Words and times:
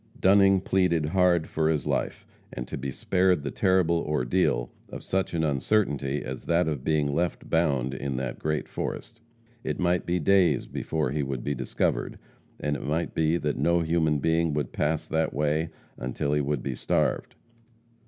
Dunning 0.19 0.61
pleaded 0.61 1.05
hard 1.05 1.45
for 1.45 1.69
his 1.69 1.85
life, 1.85 2.25
and 2.51 2.67
to 2.67 2.75
be 2.75 2.89
spared 2.91 3.43
the 3.43 3.51
terrible 3.51 3.99
ordeal 3.99 4.71
of 4.89 5.03
such 5.03 5.35
an 5.35 5.43
uncertainty 5.43 6.23
as 6.23 6.47
that 6.47 6.67
of 6.67 6.83
being 6.83 7.13
left 7.13 7.51
bound 7.51 7.93
in 7.93 8.15
that 8.15 8.39
great 8.39 8.67
forest. 8.67 9.21
It 9.63 9.77
might 9.77 10.07
be 10.07 10.17
days 10.17 10.65
before 10.65 11.11
he 11.11 11.21
would 11.21 11.43
be 11.43 11.53
discovered, 11.53 12.17
and 12.59 12.75
it 12.75 12.83
might 12.83 13.13
be 13.13 13.37
that 13.37 13.59
no 13.59 13.81
human 13.81 14.17
being 14.17 14.55
would 14.55 14.71
pass 14.73 15.07
that 15.07 15.35
way 15.35 15.69
until 15.97 16.33
he 16.33 16.41
would 16.41 16.63
be 16.63 16.73
starved. 16.73 17.35